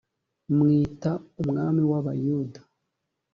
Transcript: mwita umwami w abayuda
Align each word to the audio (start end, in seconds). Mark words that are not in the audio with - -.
mwita 0.57 1.11
umwami 1.41 1.81
w 1.89 1.93
abayuda 1.99 2.59